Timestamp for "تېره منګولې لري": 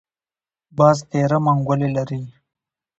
1.09-2.21